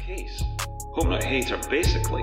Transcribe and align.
case. 0.00 0.42
Hope 0.94 1.06
Not 1.06 1.22
Hate 1.22 1.52
are 1.52 1.68
basically 1.68 2.22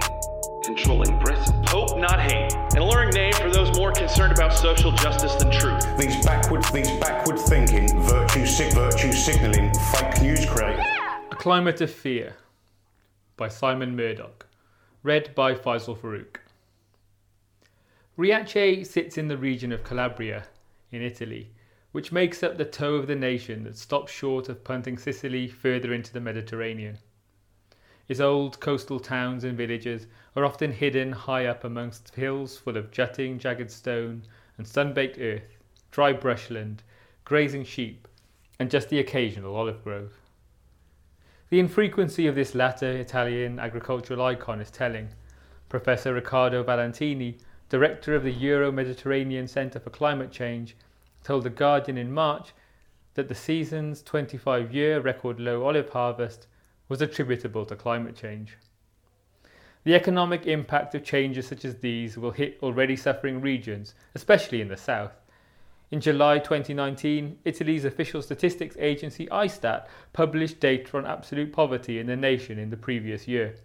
controlling 0.64 1.18
Britain. 1.20 1.64
Hope 1.68 1.98
Not 1.98 2.20
Hate, 2.20 2.54
an 2.54 2.80
alluring 2.80 3.12
name 3.12 3.34
for 3.34 3.50
those 3.50 3.76
more 3.78 3.92
concerned 3.92 4.34
about 4.34 4.54
social 4.54 4.92
justice 4.94 5.36
than 5.36 5.52
truth. 5.52 5.86
These 5.98 6.26
backward, 6.26 6.64
these 6.74 6.92
backward 7.00 7.40
thinking, 7.40 7.88
virtue, 8.02 8.46
sig- 8.46 8.74
virtue 8.74 9.14
signalling, 9.14 9.72
fake 9.92 10.22
news 10.22 10.46
creators. 10.46 10.86
A 11.32 11.36
Climate 11.36 11.80
of 11.82 11.92
Fear 11.92 12.36
by 13.38 13.48
Simon 13.48 13.96
Murdoch. 13.96 14.46
Read 15.04 15.34
by 15.36 15.54
Faisal 15.54 15.98
Farouk. 15.98 16.38
Riace 18.18 18.88
sits 18.88 19.18
in 19.18 19.28
the 19.28 19.38
region 19.38 19.72
of 19.72 19.84
Calabria, 19.84 20.44
in 20.92 21.02
Italy, 21.02 21.52
which 21.92 22.12
makes 22.12 22.44
up 22.44 22.58
the 22.58 22.66
toe 22.66 22.96
of 22.96 23.08
the 23.08 23.16
nation 23.16 23.64
that 23.64 23.78
stops 23.78 24.12
short 24.12 24.50
of 24.50 24.64
punting 24.64 24.98
Sicily 24.98 25.48
further 25.48 25.94
into 25.94 26.12
the 26.12 26.20
Mediterranean. 26.20 26.98
Its 28.08 28.20
old 28.22 28.60
coastal 28.60 29.00
towns 29.00 29.44
and 29.44 29.58
villages 29.58 30.08
are 30.36 30.46
often 30.46 30.72
hidden 30.72 31.12
high 31.12 31.46
up 31.46 31.64
amongst 31.64 32.16
hills 32.16 32.58
full 32.58 32.78
of 32.78 32.90
jutting, 32.90 33.38
jagged 33.38 33.70
stone 33.70 34.24
and 34.58 34.66
sun-baked 34.66 35.20
earth, 35.20 35.58
dry 35.92 36.14
brushland, 36.14 36.84
grazing 37.26 37.66
sheep, 37.66 38.08
and 38.60 38.72
just 38.72 38.90
the 38.90 39.00
occasional 39.00 39.56
olive 39.56 39.84
grove. 39.84 40.14
The 41.50 41.60
infrequency 41.60 42.28
of 42.28 42.36
this 42.36 42.56
latter 42.56 42.92
Italian 42.92 43.60
agricultural 43.60 44.22
icon 44.22 44.62
is 44.62 44.72
telling. 44.72 45.10
Professor 45.70 46.14
Riccardo 46.14 46.64
Valentini, 46.64 47.38
director 47.70 48.16
of 48.16 48.24
the 48.24 48.32
Euro 48.32 48.72
Mediterranean 48.72 49.48
Centre 49.48 49.80
for 49.80 49.90
Climate 49.90 50.32
Change, 50.32 50.78
told 51.24 51.44
The 51.44 51.50
Guardian 51.50 51.98
in 51.98 52.14
March 52.14 52.54
that 53.16 53.28
the 53.28 53.36
season's 53.36 54.02
25 54.02 54.74
year 54.74 55.02
record 55.02 55.40
low 55.40 55.66
olive 55.66 55.90
harvest 55.90 56.48
was 56.90 57.02
attributable 57.02 57.66
to 57.66 57.76
climate 57.76 58.16
change. 58.16 58.58
The 59.84 59.96
economic 59.96 60.46
impact 60.46 60.96
of 60.96 61.04
changes 61.04 61.48
such 61.48 61.64
as 61.64 61.76
these 61.76 62.18
will 62.18 62.32
hit 62.32 62.58
already 62.62 62.96
suffering 62.96 63.40
regions, 63.40 63.96
especially 64.16 64.60
in 64.60 64.68
the 64.68 64.78
south. 64.78 65.14
In 65.90 66.02
July 66.02 66.40
2019, 66.40 67.40
Italy's 67.46 67.86
official 67.86 68.22
statistics 68.22 68.76
agency 68.78 69.30
ISTAT 69.32 69.88
published 70.12 70.60
data 70.60 70.98
on 70.98 71.06
absolute 71.06 71.54
poverty 71.54 72.00
in 72.00 72.08
the 72.08 72.18
nation 72.18 72.60
in 72.60 72.70
the 72.70 72.76
previous 72.76 73.28
year. 73.30 73.56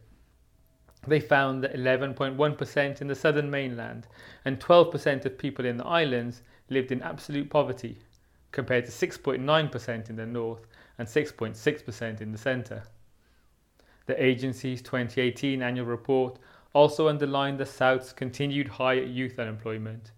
They 1.04 1.18
found 1.18 1.64
that 1.64 1.74
11.1% 1.74 3.00
in 3.00 3.08
the 3.08 3.14
southern 3.16 3.50
mainland 3.50 4.06
and 4.44 4.60
12% 4.60 5.24
of 5.24 5.36
people 5.36 5.64
in 5.64 5.76
the 5.76 5.86
islands 5.86 6.42
lived 6.70 6.92
in 6.92 7.02
absolute 7.02 7.50
poverty, 7.50 7.98
compared 8.52 8.84
to 8.84 8.92
6.9% 8.92 10.08
in 10.08 10.14
the 10.14 10.26
north 10.26 10.68
and 10.98 11.08
6.6% 11.08 12.20
in 12.20 12.30
the 12.30 12.38
centre. 12.38 12.84
The 14.06 14.22
agency's 14.22 14.82
2018 14.82 15.62
annual 15.62 15.86
report 15.86 16.38
also 16.72 17.08
underlined 17.08 17.58
the 17.58 17.66
South's 17.66 18.12
continued 18.12 18.68
high 18.68 18.94
youth 18.94 19.38
unemployment 19.38 20.10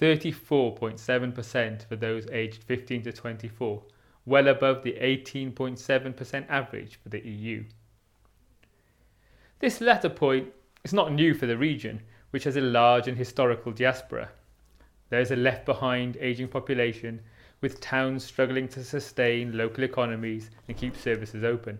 34.7% 0.00 1.88
for 1.88 1.96
those 1.96 2.26
aged 2.30 2.62
15 2.64 3.02
to 3.04 3.12
24, 3.12 3.82
well 4.26 4.48
above 4.48 4.82
the 4.82 4.92
18.7% 4.92 6.46
average 6.50 6.98
for 7.02 7.08
the 7.08 7.26
EU. 7.26 7.64
This 9.58 9.80
latter 9.80 10.10
point 10.10 10.52
is 10.84 10.92
not 10.92 11.12
new 11.12 11.32
for 11.32 11.46
the 11.46 11.56
region, 11.56 12.02
which 12.30 12.44
has 12.44 12.56
a 12.56 12.60
large 12.60 13.08
and 13.08 13.16
historical 13.16 13.72
diaspora. 13.72 14.28
There 15.08 15.20
is 15.20 15.30
a 15.30 15.36
left 15.36 15.64
behind 15.64 16.18
ageing 16.20 16.48
population, 16.48 17.20
with 17.62 17.80
towns 17.80 18.22
struggling 18.22 18.68
to 18.68 18.84
sustain 18.84 19.56
local 19.56 19.84
economies 19.84 20.50
and 20.68 20.76
keep 20.76 20.94
services 20.94 21.42
open. 21.42 21.78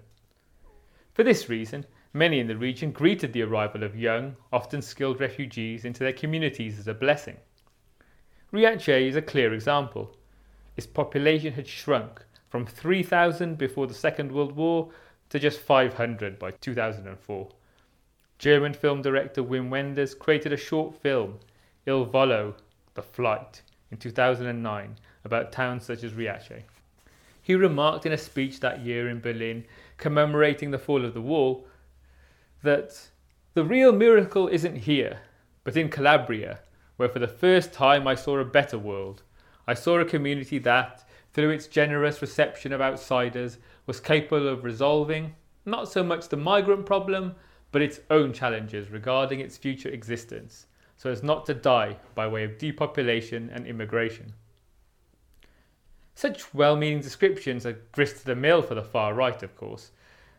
For 1.16 1.24
this 1.24 1.48
reason, 1.48 1.86
many 2.12 2.40
in 2.40 2.46
the 2.46 2.58
region 2.58 2.92
greeted 2.92 3.32
the 3.32 3.40
arrival 3.40 3.82
of 3.82 3.96
young, 3.96 4.36
often 4.52 4.82
skilled 4.82 5.18
refugees 5.18 5.86
into 5.86 6.00
their 6.00 6.12
communities 6.12 6.78
as 6.78 6.88
a 6.88 6.92
blessing. 6.92 7.38
Riace 8.52 9.08
is 9.08 9.16
a 9.16 9.22
clear 9.22 9.54
example. 9.54 10.14
Its 10.76 10.86
population 10.86 11.54
had 11.54 11.66
shrunk 11.66 12.22
from 12.50 12.66
3,000 12.66 13.56
before 13.56 13.86
the 13.86 13.94
Second 13.94 14.30
World 14.30 14.52
War 14.56 14.90
to 15.30 15.38
just 15.38 15.58
500 15.58 16.38
by 16.38 16.50
2004. 16.50 17.48
German 18.38 18.74
film 18.74 19.00
director 19.00 19.42
Wim 19.42 19.70
Wenders 19.70 20.14
created 20.14 20.52
a 20.52 20.58
short 20.58 21.00
film, 21.00 21.38
Il 21.86 22.04
Volo, 22.04 22.54
The 22.92 23.00
Flight, 23.00 23.62
in 23.90 23.96
2009 23.96 24.96
about 25.24 25.50
towns 25.50 25.86
such 25.86 26.04
as 26.04 26.12
Riace. 26.12 26.62
He 27.40 27.54
remarked 27.54 28.04
in 28.04 28.12
a 28.12 28.18
speech 28.18 28.60
that 28.60 28.84
year 28.84 29.08
in 29.08 29.20
Berlin, 29.20 29.64
commemorating 29.96 30.70
the 30.70 30.78
fall 30.78 31.04
of 31.04 31.14
the 31.14 31.20
wall, 31.20 31.66
that 32.62 33.08
the 33.54 33.64
real 33.64 33.92
miracle 33.92 34.48
isn't 34.48 34.76
here, 34.76 35.20
but 35.64 35.76
in 35.76 35.88
Calabria, 35.88 36.60
where 36.96 37.08
for 37.08 37.18
the 37.18 37.28
first 37.28 37.72
time 37.72 38.06
I 38.06 38.14
saw 38.14 38.38
a 38.38 38.44
better 38.44 38.78
world. 38.78 39.22
I 39.66 39.74
saw 39.74 39.98
a 39.98 40.04
community 40.04 40.58
that, 40.60 41.06
through 41.32 41.50
its 41.50 41.66
generous 41.66 42.22
reception 42.22 42.72
of 42.72 42.80
outsiders, 42.80 43.58
was 43.86 44.00
capable 44.00 44.48
of 44.48 44.64
resolving 44.64 45.34
not 45.64 45.90
so 45.90 46.02
much 46.02 46.28
the 46.28 46.36
migrant 46.36 46.86
problem, 46.86 47.34
but 47.72 47.82
its 47.82 48.00
own 48.10 48.32
challenges 48.32 48.90
regarding 48.90 49.40
its 49.40 49.56
future 49.56 49.88
existence, 49.88 50.66
so 50.96 51.10
as 51.10 51.22
not 51.22 51.44
to 51.46 51.54
die 51.54 51.96
by 52.14 52.26
way 52.26 52.44
of 52.44 52.58
depopulation 52.58 53.50
and 53.52 53.66
immigration. 53.66 54.32
Such 56.16 56.54
well 56.54 56.76
meaning 56.76 57.02
descriptions 57.02 57.66
are 57.66 57.78
grist 57.92 58.16
to 58.16 58.24
the 58.24 58.34
mill 58.34 58.62
for 58.62 58.74
the 58.74 58.82
far 58.82 59.12
right, 59.12 59.42
of 59.42 59.54
course, 59.54 59.90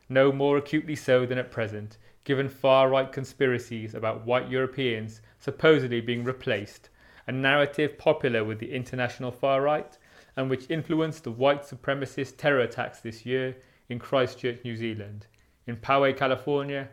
no 0.09 0.31
more 0.31 0.57
acutely 0.57 0.95
so 0.95 1.23
than 1.23 1.37
at 1.37 1.51
present, 1.51 1.99
given 2.23 2.49
far 2.49 2.89
right 2.89 3.11
conspiracies 3.11 3.93
about 3.93 4.25
white 4.25 4.49
Europeans 4.49 5.21
supposedly 5.37 6.01
being 6.01 6.23
replaced, 6.23 6.89
a 7.27 7.31
narrative 7.31 7.95
popular 7.99 8.43
with 8.43 8.57
the 8.57 8.73
international 8.73 9.29
far 9.29 9.61
right 9.61 9.99
and 10.35 10.49
which 10.49 10.67
influenced 10.67 11.23
the 11.23 11.31
white 11.31 11.61
supremacist 11.61 12.37
terror 12.37 12.61
attacks 12.61 13.01
this 13.01 13.23
year 13.23 13.55
in 13.87 13.99
Christchurch, 13.99 14.63
New 14.63 14.75
Zealand, 14.75 15.27
in 15.67 15.77
Poway, 15.77 16.17
California, 16.17 16.89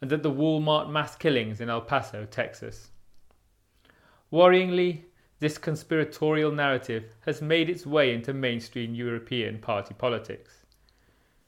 and 0.00 0.12
at 0.12 0.24
the 0.24 0.32
Walmart 0.32 0.90
mass 0.90 1.14
killings 1.14 1.60
in 1.60 1.70
El 1.70 1.82
Paso, 1.82 2.24
Texas. 2.24 2.90
Worryingly, 4.32 5.04
this 5.38 5.58
conspiratorial 5.58 6.50
narrative 6.50 7.04
has 7.26 7.42
made 7.42 7.68
its 7.68 7.84
way 7.84 8.14
into 8.14 8.32
mainstream 8.32 8.94
European 8.94 9.58
party 9.58 9.92
politics. 9.92 10.64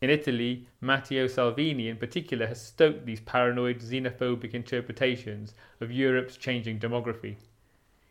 In 0.01 0.11
Italy, 0.11 0.69
Matteo 0.81 1.27
Salvini 1.27 1.89
in 1.89 1.97
particular 1.97 2.47
has 2.47 2.61
stoked 2.61 3.07
these 3.07 3.21
paranoid 3.21 3.81
xenophobic 3.81 4.55
interpretations 4.55 5.55
of 5.81 5.91
Europe's 5.91 6.37
changing 6.37 6.79
demography. 6.79 7.37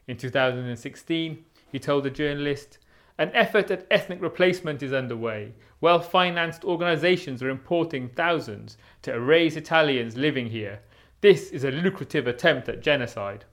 In 0.07 0.17
2016, 0.17 1.45
he 1.71 1.79
told 1.79 2.05
a 2.05 2.09
journalist, 2.09 2.79
An 3.17 3.31
effort 3.33 3.69
at 3.69 3.85
ethnic 3.91 4.21
replacement 4.21 4.81
is 4.81 4.91
underway. 4.91 5.53
Well 5.79 5.99
financed 5.99 6.65
organizations 6.65 7.43
are 7.43 7.49
importing 7.49 8.09
thousands 8.09 8.77
to 9.03 9.13
erase 9.13 9.55
Italians 9.55 10.17
living 10.17 10.47
here. 10.47 10.79
This 11.21 11.51
is 11.51 11.63
a 11.63 11.71
lucrative 11.71 12.25
attempt 12.25 12.67
at 12.67 12.81
genocide. 12.81 13.45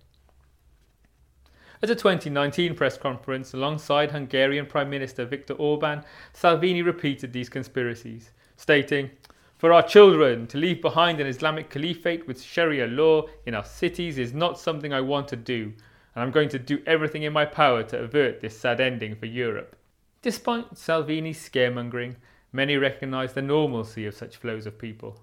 At 1.82 1.90
a 1.90 1.94
2019 1.94 2.74
press 2.76 2.96
conference 2.96 3.52
alongside 3.52 4.12
Hungarian 4.12 4.64
Prime 4.64 4.88
Minister 4.88 5.24
Viktor 5.24 5.54
Orban, 5.54 6.04
Salvini 6.32 6.82
repeated 6.82 7.32
these 7.32 7.48
conspiracies, 7.48 8.30
stating, 8.56 9.10
For 9.58 9.72
our 9.72 9.82
children, 9.82 10.46
to 10.46 10.58
leave 10.58 10.80
behind 10.80 11.20
an 11.20 11.26
Islamic 11.26 11.70
caliphate 11.70 12.26
with 12.26 12.40
Sharia 12.40 12.86
law 12.86 13.26
in 13.44 13.54
our 13.54 13.64
cities 13.64 14.18
is 14.18 14.32
not 14.32 14.58
something 14.58 14.92
I 14.92 15.00
want 15.00 15.28
to 15.28 15.36
do, 15.36 15.72
and 16.14 16.22
I'm 16.22 16.30
going 16.30 16.48
to 16.50 16.58
do 16.58 16.80
everything 16.86 17.24
in 17.24 17.32
my 17.32 17.44
power 17.44 17.82
to 17.82 17.98
avert 17.98 18.40
this 18.40 18.58
sad 18.58 18.80
ending 18.80 19.16
for 19.16 19.26
Europe. 19.26 19.76
Despite 20.22 20.78
Salvini's 20.78 21.46
scaremongering, 21.46 22.16
many 22.52 22.76
recognise 22.76 23.32
the 23.32 23.42
normalcy 23.42 24.06
of 24.06 24.14
such 24.14 24.36
flows 24.36 24.64
of 24.64 24.78
people. 24.78 25.20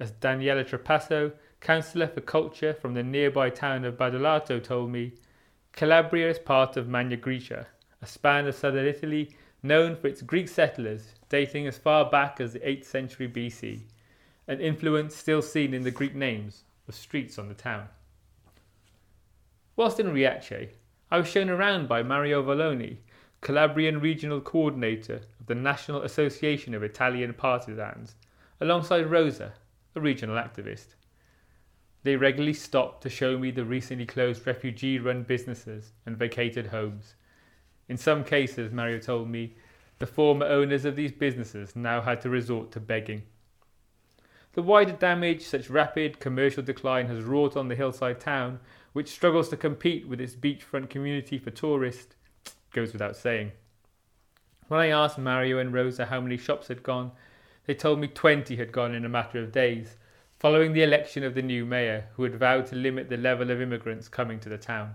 As 0.00 0.12
Daniela 0.12 0.68
Trapasso, 0.68 1.32
councillor 1.60 2.08
for 2.08 2.20
culture 2.20 2.74
from 2.74 2.94
the 2.94 3.04
nearby 3.04 3.48
town 3.48 3.84
of 3.84 3.96
Badolato, 3.96 4.62
told 4.62 4.90
me, 4.90 5.12
Calabria 5.72 6.28
is 6.28 6.38
part 6.38 6.76
of 6.76 6.86
Magna 6.86 7.16
Graecia, 7.16 7.66
a 8.02 8.06
span 8.06 8.46
of 8.46 8.54
southern 8.54 8.86
Italy 8.86 9.34
known 9.62 9.96
for 9.96 10.06
its 10.06 10.20
Greek 10.20 10.48
settlers 10.48 11.14
dating 11.30 11.66
as 11.66 11.78
far 11.78 12.10
back 12.10 12.40
as 12.40 12.52
the 12.52 12.60
8th 12.60 12.84
century 12.84 13.26
BC, 13.26 13.80
an 14.48 14.60
influence 14.60 15.16
still 15.16 15.40
seen 15.40 15.72
in 15.72 15.82
the 15.82 15.90
Greek 15.90 16.14
names 16.14 16.64
of 16.88 16.94
streets 16.94 17.38
on 17.38 17.48
the 17.48 17.54
town. 17.54 17.88
Whilst 19.74 19.98
in 19.98 20.12
Riace, 20.12 20.72
I 21.10 21.16
was 21.16 21.28
shown 21.28 21.48
around 21.48 21.88
by 21.88 22.02
Mario 22.02 22.42
Valloni, 22.42 22.98
Calabrian 23.40 23.98
Regional 23.98 24.42
Coordinator 24.42 25.22
of 25.40 25.46
the 25.46 25.54
National 25.54 26.02
Association 26.02 26.74
of 26.74 26.82
Italian 26.82 27.32
Partisans, 27.32 28.14
alongside 28.60 29.10
Rosa, 29.10 29.54
a 29.94 30.00
regional 30.00 30.36
activist. 30.36 30.94
They 32.04 32.16
regularly 32.16 32.54
stopped 32.54 33.02
to 33.02 33.08
show 33.08 33.38
me 33.38 33.50
the 33.50 33.64
recently 33.64 34.06
closed 34.06 34.46
refugee 34.46 34.98
run 34.98 35.22
businesses 35.22 35.92
and 36.04 36.16
vacated 36.16 36.68
homes. 36.68 37.14
In 37.88 37.96
some 37.96 38.24
cases, 38.24 38.72
Mario 38.72 38.98
told 38.98 39.28
me, 39.28 39.54
the 39.98 40.06
former 40.06 40.46
owners 40.46 40.84
of 40.84 40.96
these 40.96 41.12
businesses 41.12 41.76
now 41.76 42.00
had 42.00 42.20
to 42.22 42.30
resort 42.30 42.72
to 42.72 42.80
begging. 42.80 43.22
the 44.54 44.62
wider 44.62 44.92
damage 44.92 45.42
such 45.44 45.70
rapid 45.70 46.18
commercial 46.18 46.62
decline 46.62 47.06
has 47.06 47.24
wrought 47.24 47.56
on 47.56 47.68
the 47.68 47.76
hillside 47.76 48.20
town, 48.20 48.58
which 48.92 49.08
struggles 49.08 49.48
to 49.48 49.56
compete 49.56 50.06
with 50.08 50.20
its 50.20 50.34
beachfront 50.34 50.90
community 50.90 51.38
for 51.38 51.50
tourists, 51.50 52.16
goes 52.72 52.92
without 52.92 53.16
saying. 53.16 53.52
When 54.68 54.80
I 54.80 54.88
asked 54.88 55.18
Mario 55.18 55.58
and 55.58 55.72
Rosa 55.72 56.06
how 56.06 56.20
many 56.20 56.36
shops 56.36 56.68
had 56.68 56.82
gone, 56.82 57.12
they 57.66 57.74
told 57.74 58.00
me 58.00 58.08
20 58.08 58.56
had 58.56 58.72
gone 58.72 58.94
in 58.94 59.04
a 59.04 59.08
matter 59.08 59.38
of 59.38 59.52
days, 59.52 59.96
following 60.42 60.72
the 60.72 60.82
election 60.82 61.22
of 61.22 61.34
the 61.34 61.40
new 61.40 61.64
mayor, 61.64 62.04
who 62.16 62.24
had 62.24 62.34
vowed 62.34 62.66
to 62.66 62.74
limit 62.74 63.08
the 63.08 63.16
level 63.16 63.48
of 63.48 63.60
immigrants 63.60 64.08
coming 64.08 64.40
to 64.40 64.48
the 64.48 64.58
town. 64.58 64.92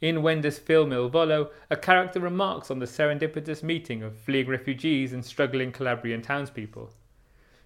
In 0.00 0.22
Wenders' 0.22 0.56
film 0.56 0.92
Il 0.92 1.08
Volo, 1.08 1.50
a 1.68 1.76
character 1.76 2.20
remarks 2.20 2.70
on 2.70 2.78
the 2.78 2.86
serendipitous 2.86 3.64
meeting 3.64 4.04
of 4.04 4.16
fleeing 4.16 4.46
refugees 4.46 5.12
and 5.12 5.24
struggling 5.24 5.72
Calabrian 5.72 6.22
townspeople. 6.22 6.90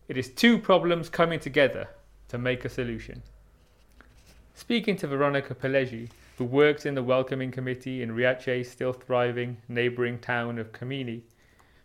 It 0.09 0.17
is 0.17 0.31
two 0.31 0.57
problems 0.57 1.11
coming 1.11 1.39
together 1.39 1.89
to 2.29 2.39
make 2.39 2.65
a 2.65 2.71
solution. 2.71 3.23
Speaking 4.55 4.97
to 4.97 5.07
Veronica 5.07 5.55
Pelleggi, 5.55 6.09
who 6.39 6.47
works 6.47 6.87
in 6.87 6.95
the 6.95 7.03
welcoming 7.03 7.51
committee 7.51 8.01
in 8.01 8.17
Riace's 8.17 8.71
still 8.71 8.95
thriving 8.95 9.59
neighbouring 9.69 10.19
town 10.19 10.59
of 10.59 10.73
Camini, 10.73 11.25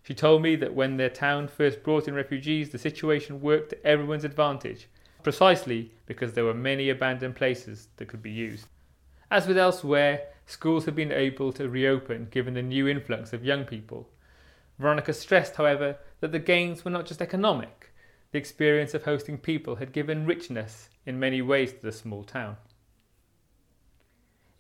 she 0.07 0.13
told 0.13 0.41
me 0.41 0.55
that 0.55 0.73
when 0.73 0.95
their 0.95 1.09
town 1.09 1.49
first 1.49 1.83
brought 1.83 2.07
in 2.07 2.13
refugees, 2.13 2.69
the 2.69 2.77
situation 2.77 3.41
worked 3.41 3.71
to 3.71 3.85
everyone's 3.85 4.23
advantage, 4.23 4.87
precisely 5.21 5.91
because 6.05 6.31
there 6.31 6.45
were 6.45 6.53
many 6.53 6.89
abandoned 6.89 7.35
places 7.35 7.89
that 7.97 8.07
could 8.07 8.23
be 8.23 8.31
used. 8.31 8.67
As 9.29 9.47
with 9.47 9.57
elsewhere, 9.57 10.27
schools 10.45 10.85
have 10.85 10.95
been 10.95 11.11
able 11.11 11.51
to 11.51 11.67
reopen 11.67 12.29
given 12.31 12.53
the 12.53 12.61
new 12.61 12.87
influx 12.87 13.33
of 13.33 13.43
young 13.43 13.65
people. 13.65 14.07
Veronica 14.79 15.11
stressed, 15.11 15.57
however, 15.57 15.97
that 16.21 16.31
the 16.31 16.39
gains 16.39 16.85
were 16.85 16.91
not 16.91 17.05
just 17.05 17.21
economic. 17.21 17.91
The 18.31 18.37
experience 18.37 18.93
of 18.93 19.03
hosting 19.03 19.37
people 19.37 19.75
had 19.75 19.91
given 19.91 20.25
richness 20.25 20.87
in 21.05 21.19
many 21.19 21.41
ways 21.41 21.73
to 21.73 21.81
the 21.81 21.91
small 21.91 22.23
town. 22.23 22.55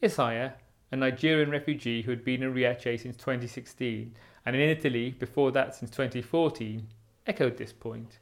Isaiah, 0.03 0.55
a 0.91 0.97
Nigerian 0.97 1.51
refugee 1.51 2.01
who 2.01 2.11
had 2.11 2.25
been 2.25 2.43
in 2.43 2.53
Riace 2.53 3.01
since 3.01 3.15
2016 3.15 4.13
and 4.47 4.55
in 4.55 4.69
Italy 4.69 5.11
before 5.11 5.51
that 5.51 5.75
since 5.75 5.91
2014, 5.91 6.87
echoed 7.27 7.57
this 7.57 7.73
point. 7.73 8.19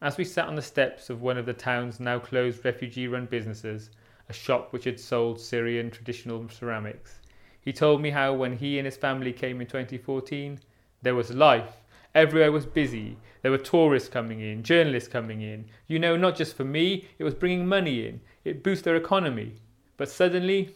As 0.00 0.16
we 0.16 0.24
sat 0.24 0.46
on 0.46 0.54
the 0.54 0.62
steps 0.62 1.10
of 1.10 1.20
one 1.20 1.36
of 1.36 1.46
the 1.46 1.52
town's 1.52 1.98
now 1.98 2.20
closed 2.20 2.64
refugee 2.64 3.08
run 3.08 3.26
businesses, 3.26 3.90
a 4.28 4.32
shop 4.32 4.72
which 4.72 4.84
had 4.84 5.00
sold 5.00 5.40
Syrian 5.40 5.90
traditional 5.90 6.48
ceramics, 6.48 7.18
he 7.60 7.72
told 7.72 8.02
me 8.02 8.10
how 8.10 8.34
when 8.34 8.56
he 8.56 8.78
and 8.78 8.86
his 8.86 8.96
family 8.96 9.32
came 9.32 9.60
in 9.60 9.66
2014, 9.66 10.60
there 11.02 11.16
was 11.16 11.32
life. 11.32 11.80
Everywhere 12.14 12.52
was 12.52 12.64
busy. 12.64 13.16
There 13.42 13.50
were 13.50 13.58
tourists 13.58 14.08
coming 14.08 14.38
in, 14.38 14.62
journalists 14.62 15.08
coming 15.08 15.40
in. 15.40 15.64
You 15.88 15.98
know, 15.98 16.16
not 16.16 16.36
just 16.36 16.56
for 16.56 16.64
me, 16.64 17.08
it 17.18 17.24
was 17.24 17.34
bringing 17.34 17.66
money 17.66 18.06
in. 18.06 18.20
It 18.44 18.62
boosted 18.62 18.84
their 18.84 18.94
economy. 18.94 19.54
But 19.96 20.08
suddenly, 20.08 20.70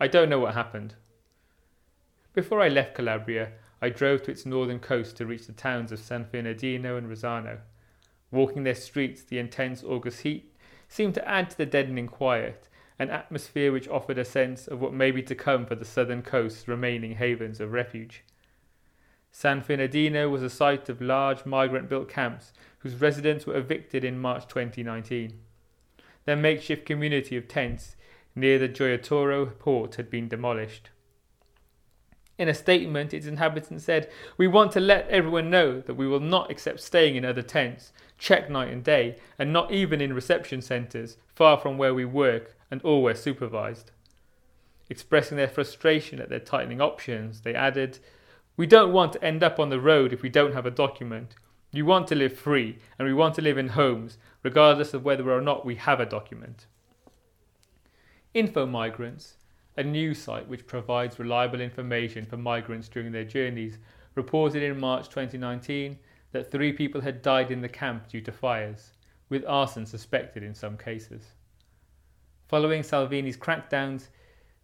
I 0.00 0.08
don't 0.08 0.30
know 0.30 0.40
what 0.40 0.54
happened. 0.54 0.94
Before 2.36 2.60
I 2.60 2.68
left 2.68 2.94
Calabria, 2.94 3.52
I 3.80 3.88
drove 3.88 4.24
to 4.24 4.30
its 4.30 4.44
northern 4.44 4.78
coast 4.78 5.16
to 5.16 5.24
reach 5.24 5.46
the 5.46 5.54
towns 5.54 5.90
of 5.90 5.98
San 5.98 6.26
Ferdinando 6.26 6.98
and 6.98 7.08
Rosarno. 7.08 7.60
Walking 8.30 8.62
their 8.62 8.74
streets, 8.74 9.22
the 9.22 9.38
intense 9.38 9.82
August 9.82 10.20
heat 10.20 10.54
seemed 10.86 11.14
to 11.14 11.26
add 11.26 11.48
to 11.48 11.56
the 11.56 11.64
deadening 11.64 12.08
quiet, 12.08 12.68
an 12.98 13.08
atmosphere 13.08 13.72
which 13.72 13.88
offered 13.88 14.18
a 14.18 14.24
sense 14.26 14.68
of 14.68 14.82
what 14.82 14.92
may 14.92 15.10
be 15.10 15.22
to 15.22 15.34
come 15.34 15.64
for 15.64 15.76
the 15.76 15.86
southern 15.86 16.20
coast's 16.20 16.68
remaining 16.68 17.14
havens 17.14 17.58
of 17.58 17.72
refuge. 17.72 18.22
San 19.32 19.62
Ferdinando 19.62 20.28
was 20.28 20.42
a 20.42 20.50
site 20.50 20.90
of 20.90 21.00
large 21.00 21.46
migrant 21.46 21.88
built 21.88 22.10
camps 22.10 22.52
whose 22.80 23.00
residents 23.00 23.46
were 23.46 23.56
evicted 23.56 24.04
in 24.04 24.18
March 24.18 24.46
2019. 24.46 25.40
Their 26.26 26.36
makeshift 26.36 26.84
community 26.84 27.38
of 27.38 27.48
tents 27.48 27.96
near 28.34 28.58
the 28.58 28.68
Gioia 28.68 28.98
Tauro 28.98 29.58
port 29.58 29.94
had 29.94 30.10
been 30.10 30.28
demolished. 30.28 30.90
In 32.38 32.48
a 32.48 32.54
statement, 32.54 33.14
its 33.14 33.26
inhabitants 33.26 33.84
said, 33.84 34.10
We 34.36 34.46
want 34.46 34.72
to 34.72 34.80
let 34.80 35.08
everyone 35.08 35.48
know 35.48 35.80
that 35.80 35.94
we 35.94 36.06
will 36.06 36.20
not 36.20 36.50
accept 36.50 36.80
staying 36.80 37.16
in 37.16 37.24
other 37.24 37.42
tents, 37.42 37.92
check 38.18 38.50
night 38.50 38.70
and 38.70 38.84
day, 38.84 39.16
and 39.38 39.52
not 39.52 39.72
even 39.72 40.00
in 40.00 40.12
reception 40.12 40.60
centres, 40.60 41.16
far 41.34 41.56
from 41.56 41.78
where 41.78 41.94
we 41.94 42.04
work 42.04 42.54
and 42.70 42.82
always 42.82 43.20
supervised. 43.20 43.90
Expressing 44.90 45.36
their 45.36 45.48
frustration 45.48 46.20
at 46.20 46.28
their 46.28 46.38
tightening 46.38 46.80
options, 46.80 47.40
they 47.40 47.54
added, 47.54 47.98
We 48.56 48.66
don't 48.66 48.92
want 48.92 49.14
to 49.14 49.24
end 49.24 49.42
up 49.42 49.58
on 49.58 49.70
the 49.70 49.80
road 49.80 50.12
if 50.12 50.22
we 50.22 50.28
don't 50.28 50.54
have 50.54 50.66
a 50.66 50.70
document. 50.70 51.34
We 51.72 51.82
want 51.82 52.06
to 52.08 52.14
live 52.14 52.38
free, 52.38 52.78
and 52.98 53.08
we 53.08 53.14
want 53.14 53.34
to 53.36 53.42
live 53.42 53.58
in 53.58 53.68
homes, 53.68 54.18
regardless 54.42 54.92
of 54.94 55.04
whether 55.04 55.30
or 55.30 55.40
not 55.40 55.66
we 55.66 55.76
have 55.76 56.00
a 56.00 56.06
document. 56.06 56.66
Info 58.34 58.66
Migrants, 58.66 59.35
a 59.76 59.82
news 59.82 60.18
site 60.18 60.48
which 60.48 60.66
provides 60.66 61.18
reliable 61.18 61.60
information 61.60 62.24
for 62.24 62.36
migrants 62.36 62.88
during 62.88 63.12
their 63.12 63.24
journeys, 63.24 63.78
reported 64.14 64.62
in 64.62 64.80
March 64.80 65.08
2019 65.08 65.98
that 66.32 66.50
three 66.50 66.72
people 66.72 67.00
had 67.00 67.22
died 67.22 67.50
in 67.50 67.60
the 67.60 67.68
camp 67.68 68.08
due 68.08 68.20
to 68.20 68.32
fires, 68.32 68.92
with 69.28 69.44
arson 69.46 69.84
suspected 69.84 70.42
in 70.42 70.54
some 70.54 70.76
cases. 70.76 71.34
Following 72.48 72.82
Salvini's 72.82 73.36
crackdowns, 73.36 74.08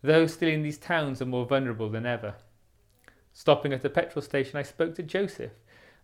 those 0.02 0.32
still 0.32 0.48
in 0.48 0.62
these 0.62 0.78
towns 0.78 1.20
are 1.20 1.26
more 1.26 1.46
vulnerable 1.46 1.88
than 1.88 2.06
ever. 2.06 2.34
Stopping 3.32 3.72
at 3.72 3.84
a 3.84 3.90
petrol 3.90 4.22
station, 4.22 4.58
I 4.58 4.62
spoke 4.62 4.94
to 4.94 5.02
Joseph, 5.02 5.52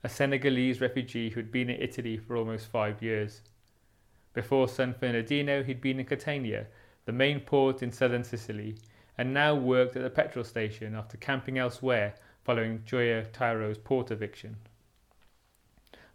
a 0.04 0.08
Senegalese 0.08 0.80
refugee 0.80 1.30
who 1.30 1.40
had 1.40 1.50
been 1.50 1.70
in 1.70 1.80
Italy 1.80 2.16
for 2.16 2.36
almost 2.36 2.66
five 2.66 3.02
years. 3.02 3.42
Before 4.34 4.68
San 4.68 4.94
Ferdinando, 4.94 5.62
he'd 5.62 5.80
been 5.80 5.98
in 5.98 6.06
Catania, 6.06 6.66
the 7.06 7.12
main 7.12 7.40
port 7.40 7.82
in 7.82 7.90
southern 7.90 8.22
Sicily, 8.22 8.76
and 9.18 9.34
now 9.34 9.54
worked 9.54 9.96
at 9.96 10.02
the 10.02 10.08
petrol 10.08 10.44
station 10.44 10.94
after 10.94 11.18
camping 11.18 11.58
elsewhere 11.58 12.14
following 12.44 12.78
Gioia 12.86 13.30
Tauro's 13.32 13.76
port 13.76 14.10
eviction. 14.10 14.56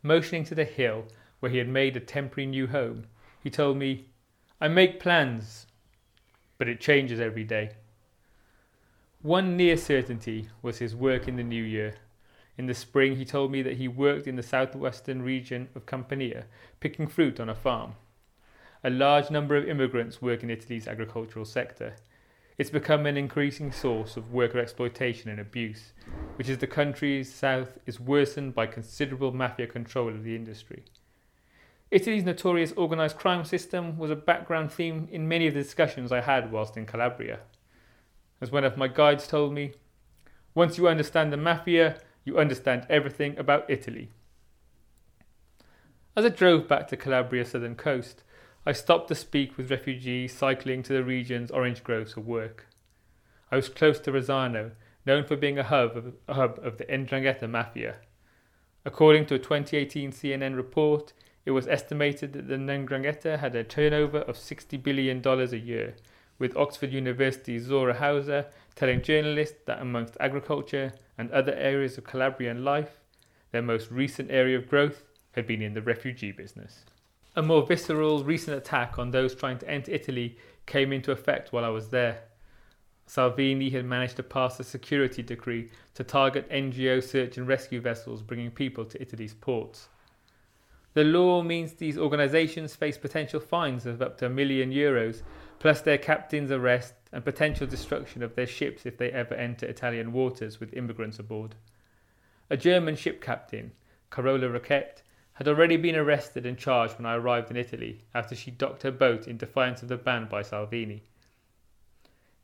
Motioning 0.02 0.44
to 0.46 0.56
the 0.56 0.64
hill 0.66 1.06
where 1.40 1.52
he 1.52 1.60
had 1.60 1.68
made 1.68 1.96
a 1.96 2.00
temporary 2.00 2.48
new 2.48 2.66
home, 2.66 3.06
he 3.44 3.50
told 3.50 3.78
me, 3.78 4.08
I 4.60 4.70
make 4.70 5.00
plans, 5.00 5.68
but 6.58 6.68
it 6.68 6.80
changes 6.80 7.20
every 7.20 7.44
day. 7.44 7.72
One 9.22 9.56
near 9.56 9.78
certainty 9.78 10.50
was 10.62 10.80
his 10.80 10.96
work 10.96 11.28
in 11.28 11.36
the 11.36 11.44
new 11.44 11.64
year. 11.64 11.96
In 12.58 12.66
the 12.66 12.74
spring, 12.74 13.18
he 13.18 13.26
told 13.26 13.52
me 13.52 13.62
that 13.62 13.78
he 13.78 13.88
worked 13.88 14.26
in 14.26 14.36
the 14.36 14.44
southwestern 14.44 15.22
region 15.22 15.70
of 15.76 15.86
Campania, 15.86 16.46
picking 16.80 17.08
fruit 17.08 17.40
on 17.40 17.50
a 17.50 17.56
farm 17.56 17.96
a 18.84 18.90
large 18.90 19.32
number 19.32 19.56
of 19.56 19.68
immigrants 19.68 20.22
work 20.22 20.44
in 20.44 20.50
Italy's 20.50 20.88
agricultural 20.88 21.46
sector. 21.46 21.96
It's 22.58 22.70
become 22.70 23.06
an 23.06 23.18
increasing 23.18 23.72
source 23.72 24.16
of 24.16 24.32
worker 24.32 24.60
exploitation 24.60 25.30
and 25.32 25.40
abuse, 25.40 25.94
which 26.36 26.50
is 26.50 26.60
the 26.60 26.68
country's 26.68 27.34
south 27.34 27.80
is 27.88 28.00
worsened 28.00 28.54
by 28.54 28.68
considerable 28.68 29.32
mafia 29.32 29.66
control 29.66 30.10
of 30.10 30.24
the 30.24 30.36
industry. 30.36 30.84
Italy's 31.90 32.24
notorious 32.24 32.74
organised 32.78 33.18
crime 33.18 33.44
system 33.46 33.98
was 33.98 34.12
a 34.12 34.16
background 34.16 34.72
theme 34.72 35.08
in 35.12 35.28
many 35.28 35.48
of 35.48 35.54
the 35.54 35.64
discussions 35.64 36.12
I 36.12 36.22
had 36.22 36.52
whilst 36.52 36.78
in 36.78 36.86
Calabria. 36.86 37.40
As 38.40 38.52
one 38.52 38.64
of 38.64 38.78
my 38.78 38.88
guides 38.88 39.28
told 39.28 39.54
me, 39.54 39.74
once 40.54 40.78
you 40.78 40.88
understand 40.88 41.32
the 41.34 41.38
mafia, 41.38 42.00
you 42.24 42.38
understand 42.38 42.86
everything 42.90 43.38
about 43.38 43.70
Italy. 43.70 44.12
As 46.16 46.26
I 46.26 46.30
drove 46.30 46.68
back 46.68 46.88
to 46.90 46.98
Calabria's 46.98 47.50
southern 47.50 47.76
coast, 47.76 48.24
I 48.66 48.72
stopped 48.72 49.10
to 49.10 49.16
speak 49.16 49.58
with 49.58 49.70
refugees 49.70 50.34
cycling 50.34 50.84
to 50.84 50.94
the 50.94 51.04
region's 51.04 51.52
orange 51.52 51.84
groves 51.84 52.14
for 52.14 52.22
work. 52.22 52.68
I 53.52 53.58
was 53.58 53.68
close 53.68 54.00
to 54.00 54.12
Rosarno, 54.14 54.72
known 55.06 55.26
for 55.26 55.36
being 55.36 55.60
a 55.60 55.64
hub 55.64 55.98
of, 55.98 56.14
a 56.30 56.34
hub 56.36 56.60
of 56.64 56.78
the 56.78 56.86
'Ndrangheta 56.86 57.50
mafia. 57.50 57.96
According 58.86 59.26
to 59.26 59.36
a 59.36 59.40
2018 59.40 60.14
CNN 60.14 60.56
report, 60.56 61.12
it 61.46 61.52
was 61.52 61.68
estimated 61.68 62.32
that 62.32 62.48
the 62.48 62.56
Ndrangheta 62.56 63.40
had 63.40 63.54
a 63.54 63.66
turnover 63.66 64.20
of 64.20 64.38
$60 64.38 64.82
billion 64.82 65.22
a 65.28 65.58
year, 65.58 65.98
with 66.40 66.56
Oxford 66.56 66.94
University's 66.94 67.64
Zora 67.64 67.96
Hauser 67.96 68.46
telling 68.76 69.02
journalists 69.02 69.60
that 69.66 69.82
amongst 69.82 70.16
agriculture 70.22 70.94
and 71.18 71.30
other 71.32 71.54
areas 71.56 71.98
of 71.98 72.06
Calabrian 72.06 72.64
life, 72.64 73.02
their 73.52 73.62
most 73.62 73.92
recent 73.92 74.32
area 74.32 74.58
of 74.58 74.70
growth 74.70 75.04
had 75.34 75.46
been 75.46 75.62
in 75.62 75.74
the 75.74 75.82
refugee 75.82 76.32
business. 76.32 76.86
A 77.36 77.42
more 77.42 77.66
visceral 77.66 78.24
recent 78.24 78.56
attack 78.56 79.00
on 79.00 79.12
those 79.12 79.34
trying 79.34 79.58
to 79.60 79.70
enter 79.70 79.92
Italy 79.92 80.38
came 80.66 80.94
into 80.94 81.12
effect 81.12 81.52
while 81.52 81.66
I 81.66 81.70
was 81.70 81.90
there. 81.90 82.22
Salvini 83.06 83.70
had 83.70 83.86
managed 83.86 84.16
to 84.18 84.24
pass 84.24 84.60
a 84.60 84.64
security 84.64 85.22
decree 85.22 85.70
to 85.96 86.04
target 86.04 86.50
NGO 86.50 87.04
search 87.04 87.38
and 87.38 87.48
rescue 87.48 87.82
vessels 87.82 88.22
bringing 88.22 88.52
people 88.52 88.86
to 88.86 89.02
Italy's 89.02 89.34
ports. 89.34 89.90
The 90.94 91.04
law 91.04 91.42
means 91.42 91.74
these 91.74 91.98
organisations 91.98 92.76
face 92.76 92.98
potential 92.98 93.40
fines 93.40 93.86
of 93.86 94.02
up 94.02 94.18
to 94.20 94.28
a 94.28 94.30
million 94.30 94.72
euros, 94.72 95.24
plus 95.58 95.82
their 95.82 95.98
captain's 95.98 96.52
arrest 96.52 96.94
and 97.12 97.26
potential 97.26 97.66
destruction 97.66 98.22
of 98.22 98.36
their 98.36 98.48
ships 98.48 98.86
if 98.86 98.98
they 98.98 99.12
ever 99.12 99.34
enter 99.34 99.66
Italian 99.66 100.14
waters 100.14 100.60
with 100.60 100.74
immigrants 100.74 101.20
aboard. 101.20 101.56
A 102.50 102.58
German 102.58 102.96
ship 102.96 103.22
captain, 103.22 103.72
Carola 104.12 104.48
Rackete, 104.48 105.03
had 105.34 105.48
already 105.48 105.78
been 105.78 105.96
arrested 105.96 106.46
and 106.46 106.58
charged 106.58 106.98
when 106.98 107.06
I 107.06 107.16
arrived 107.16 107.50
in 107.50 107.58
Italy 107.58 108.02
after 108.14 108.36
she 108.36 108.52
docked 108.52 108.84
her 108.84 108.92
boat 108.92 109.28
in 109.28 109.38
defiance 109.38 109.82
of 109.82 109.90
the 109.90 109.98
ban 109.98 110.28
by 110.30 110.42
Salvini. 110.42 111.04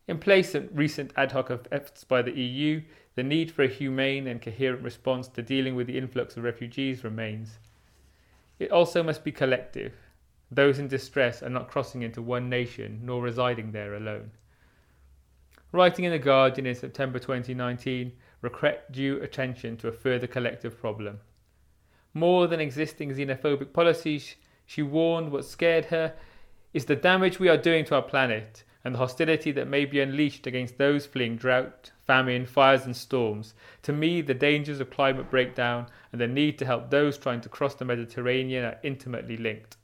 In 0.08 0.18
place 0.18 0.56
of 0.56 0.76
recent 0.76 1.14
ad 1.16 1.34
hoc 1.34 1.52
efforts 1.72 2.04
by 2.04 2.24
the 2.24 2.32
EU, 2.32 2.82
the 3.14 3.22
need 3.22 3.52
for 3.52 3.62
a 3.62 3.68
humane 3.68 4.26
and 4.26 4.42
coherent 4.42 4.82
response 4.82 5.28
to 5.28 5.44
dealing 5.44 5.76
with 5.76 5.86
the 5.86 5.98
influx 6.00 6.36
of 6.36 6.44
refugees 6.44 7.04
remains. 7.04 7.60
It 8.58 8.72
also 8.72 9.04
must 9.04 9.24
be 9.24 9.32
collective. 9.32 9.94
Those 10.50 10.80
in 10.80 10.88
distress 10.88 11.44
are 11.44 11.50
not 11.50 11.70
crossing 11.70 12.02
into 12.02 12.24
one 12.24 12.50
nation 12.50 13.02
nor 13.04 13.22
residing 13.22 13.72
there 13.72 13.94
alone. 13.94 14.32
Writing 15.72 16.06
in 16.06 16.12
The 16.12 16.18
Guardian 16.18 16.66
in 16.66 16.74
September 16.74 17.20
2019, 17.20 18.12
Rackete 18.42 18.92
drew 18.92 19.22
attention 19.22 19.78
to 19.78 19.90
a 19.90 19.92
further 19.92 20.26
collective 20.26 20.80
problem. 20.80 21.20
More 22.20 22.48
than 22.48 22.60
existing 22.60 23.12
xenophobic 23.12 23.72
policies, 23.72 24.36
she 24.66 24.82
warned 24.82 25.32
what 25.32 25.46
scared 25.46 25.86
her 25.86 26.16
is 26.74 26.84
the 26.84 26.98
damage 26.98 27.40
we 27.40 27.48
are 27.48 27.56
doing 27.56 27.86
to 27.86 27.96
our 27.96 28.02
planet 28.02 28.66
and 28.84 28.94
the 28.94 29.00
hostility 29.00 29.54
that 29.54 29.70
may 29.70 29.86
be 29.86 30.02
unleashed 30.02 30.46
against 30.46 30.78
those 30.78 31.06
fleeing 31.06 31.38
drought, 31.38 31.94
famine, 32.06 32.46
fires, 32.46 32.84
and 32.84 32.98
storms. 32.98 33.54
To 33.84 33.94
me, 33.94 34.20
the 34.20 34.34
dangers 34.34 34.82
of 34.82 34.90
climate 34.90 35.30
breakdown 35.30 35.88
and 36.12 36.20
the 36.20 36.28
need 36.28 36.60
to 36.60 36.66
help 36.66 36.90
those 36.90 37.18
trying 37.18 37.40
to 37.40 37.48
cross 37.48 37.76
the 37.76 37.86
Mediterranean 37.86 38.66
are 38.66 38.80
intimately 38.84 39.38
linked. 39.38 39.78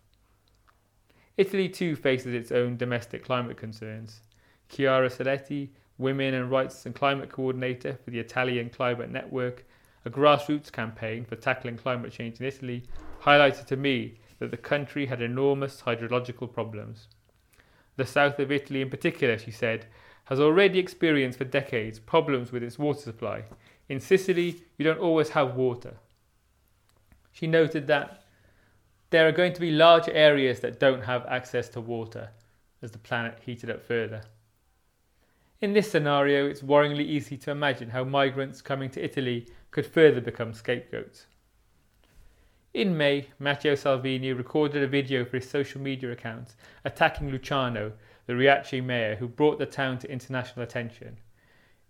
Italy 1.38 1.70
too 1.70 1.96
faces 1.96 2.34
its 2.34 2.52
own 2.52 2.76
domestic 2.76 3.24
climate 3.24 3.56
concerns. 3.56 4.20
Chiara 4.68 5.10
Seletti, 5.10 5.70
Women 5.98 6.34
and 6.34 6.52
Rights 6.52 6.86
and 6.86 6.94
Climate 6.94 7.30
Coordinator 7.30 7.98
for 8.04 8.12
the 8.12 8.20
Italian 8.20 8.70
Climate 8.72 9.10
Network, 9.10 9.64
a 10.06 10.10
grassroots 10.10 10.72
campaign 10.72 11.26
for 11.26 11.36
tackling 11.36 11.78
climate 11.78 12.12
change 12.12 12.40
in 12.40 12.46
Italy, 12.46 12.84
highlighted 13.24 13.66
to 13.66 13.76
me 13.76 14.20
that 14.40 14.52
the 14.52 14.58
country 14.58 15.08
had 15.08 15.22
enormous 15.22 15.82
hydrological 15.82 16.52
problems. 16.52 17.08
The 17.98 18.06
south 18.06 18.40
of 18.40 18.52
Italy, 18.52 18.82
in 18.82 18.90
particular, 18.90 19.38
she 19.38 19.52
said, 19.52 19.88
has 20.26 20.40
already 20.40 20.80
experienced 20.80 21.38
for 21.38 21.46
decades 21.46 22.00
problems 22.00 22.52
with 22.52 22.64
its 22.64 22.78
water 22.78 23.02
supply. 23.02 23.44
In 23.90 24.00
Sicily, 24.00 24.64
you 24.78 24.84
don't 24.86 25.00
always 25.00 25.30
have 25.30 25.56
water. 25.56 25.98
She 27.32 27.48
noted 27.48 27.88
that 27.88 28.24
there 29.10 29.28
are 29.28 29.32
going 29.32 29.54
to 29.54 29.62
be 29.62 29.72
large 29.72 30.10
areas 30.10 30.60
that 30.60 30.80
don't 30.80 31.04
have 31.04 31.26
access 31.28 31.70
to 31.70 31.82
water 31.82 32.30
as 32.82 32.92
the 32.92 32.98
planet 32.98 33.40
heated 33.46 33.70
up 33.70 33.84
further. 33.84 34.24
In 35.62 35.72
this 35.72 35.90
scenario, 35.90 36.48
it's 36.48 36.62
worryingly 36.62 37.06
easy 37.06 37.38
to 37.38 37.52
imagine 37.52 37.90
how 37.90 38.04
migrants 38.04 38.62
coming 38.62 38.90
to 38.90 39.04
Italy 39.04 39.48
could 39.72 39.86
further 39.86 40.20
become 40.20 40.54
scapegoats. 40.54 41.28
In 42.74 42.98
May, 42.98 43.30
Matteo 43.40 43.76
Salvini 43.76 44.34
recorded 44.34 44.84
a 44.84 44.88
video 44.88 45.24
for 45.24 45.38
his 45.38 45.50
social 45.50 45.80
media 45.80 46.12
accounts 46.12 46.58
attacking 46.84 47.32
Lucano, 47.32 47.94
the 48.28 48.34
Riace 48.34 48.84
mayor 48.84 49.16
who 49.16 49.30
brought 49.30 49.58
the 49.58 49.66
town 49.66 49.98
to 50.00 50.12
international 50.12 50.64
attention. 50.64 51.18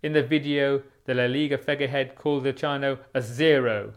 In 0.00 0.12
the 0.12 0.22
video, 0.22 0.84
the 1.04 1.14
La 1.14 1.24
Lega 1.24 1.58
figurehead 1.58 2.14
called 2.14 2.44
Lucano 2.44 3.00
a 3.14 3.20
zero, 3.20 3.94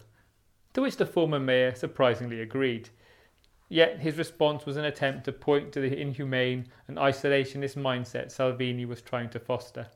to 0.73 0.81
which 0.81 0.97
the 0.97 1.05
former 1.05 1.39
mayor 1.39 1.75
surprisingly 1.75 2.41
agreed. 2.41 2.89
Yet 3.69 3.99
his 3.99 4.17
response 4.17 4.65
was 4.65 4.77
an 4.77 4.85
attempt 4.85 5.25
to 5.25 5.31
point 5.31 5.71
to 5.73 5.79
the 5.79 5.95
inhumane 5.95 6.67
and 6.87 6.97
isolationist 6.97 7.75
mindset 7.77 8.31
Salvini 8.31 8.83
was 8.83 9.01
trying 9.01 9.29
to 9.29 9.39
foster. 9.39 9.87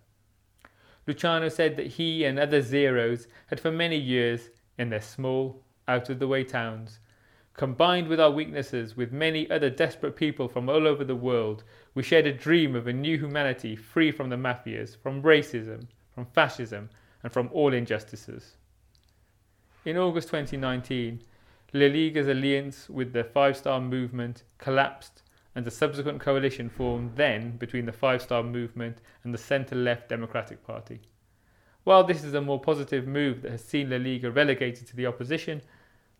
Lucano 1.07 1.51
said 1.51 1.75
that 1.75 1.87
he 1.87 2.23
and 2.23 2.37
other 2.37 2.61
zeros 2.61 3.27
had 3.47 3.59
for 3.59 3.71
many 3.71 3.97
years, 3.97 4.51
in 4.77 4.89
their 4.89 5.01
small, 5.01 5.63
out 5.87 6.09
of 6.09 6.19
the 6.19 6.27
way 6.27 6.43
towns. 6.43 6.99
Combined 7.55 8.07
with 8.07 8.19
our 8.19 8.31
weaknesses, 8.31 8.95
with 8.95 9.11
many 9.11 9.49
other 9.49 9.69
desperate 9.69 10.15
people 10.15 10.47
from 10.47 10.69
all 10.69 10.87
over 10.87 11.03
the 11.03 11.15
world, 11.15 11.63
we 11.93 12.01
shared 12.01 12.25
a 12.25 12.33
dream 12.33 12.75
of 12.75 12.87
a 12.87 12.93
new 12.93 13.17
humanity 13.17 13.75
free 13.75 14.11
from 14.11 14.29
the 14.29 14.35
mafias, 14.35 14.95
from 14.95 15.21
racism, 15.21 15.87
from 16.13 16.25
fascism, 16.25 16.89
and 17.21 17.31
from 17.31 17.49
all 17.51 17.73
injustices. 17.73 18.57
In 19.85 19.97
August 19.97 20.29
2019, 20.29 21.23
La 21.75 21.87
Lega's 21.87 22.27
alliance 22.27 22.87
with 22.87 23.13
the 23.13 23.23
Five 23.23 23.57
Star 23.57 23.81
Movement 23.81 24.43
collapsed 24.59 25.23
and 25.55 25.65
a 25.65 25.71
subsequent 25.71 26.19
coalition 26.21 26.69
formed 26.69 27.15
then 27.15 27.57
between 27.57 27.87
the 27.87 27.91
Five 27.91 28.21
Star 28.21 28.43
Movement 28.43 28.99
and 29.23 29.33
the 29.33 29.39
centre 29.39 29.75
left 29.75 30.09
Democratic 30.09 30.63
Party. 30.63 31.01
While 31.83 32.03
this 32.03 32.23
is 32.23 32.35
a 32.35 32.41
more 32.41 32.61
positive 32.61 33.07
move 33.07 33.41
that 33.41 33.51
has 33.51 33.63
seen 33.63 33.89
La 33.89 33.97
Liga 33.97 34.29
relegated 34.29 34.85
to 34.85 34.95
the 34.95 35.07
opposition, 35.07 35.63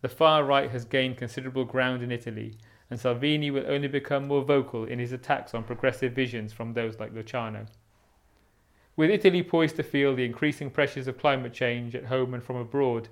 the 0.02 0.10
far 0.10 0.44
right 0.44 0.72
has 0.72 0.86
gained 0.86 1.18
considerable 1.18 1.66
ground 1.66 2.02
in 2.02 2.12
Italy, 2.12 2.58
and 2.90 3.00
Salvini 3.00 3.52
will 3.52 3.66
only 3.68 3.88
become 3.88 4.28
more 4.28 4.44
vocal 4.44 4.86
in 4.86 4.98
his 4.98 5.12
attacks 5.12 5.54
on 5.54 5.64
progressive 5.64 6.14
visions 6.14 6.52
from 6.52 6.74
those 6.74 7.00
like 7.00 7.14
Lucano. 7.14 7.68
With 8.96 9.12
Italy 9.12 9.44
poised 9.44 9.76
to 9.76 9.84
feel 9.84 10.16
the 10.16 10.26
increasing 10.26 10.72
pressures 10.72 11.08
of 11.08 11.20
climate 11.20 11.54
change 11.54 11.96
at 11.96 12.06
home 12.06 12.34
and 12.34 12.44
from 12.44 12.56
abroad, 12.56 13.08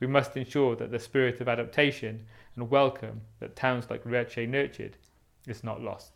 we 0.00 0.06
must 0.06 0.36
ensure 0.36 0.76
that 0.76 0.90
the 0.90 0.98
spirit 0.98 1.40
of 1.40 1.48
adaptation 1.48 2.26
and 2.56 2.70
welcome 2.70 3.20
that 3.40 3.56
towns 3.56 3.88
like 3.90 4.04
Riace 4.04 4.48
nurtured 4.48 4.96
is 5.46 5.62
not 5.62 5.80
lost. 5.80 6.13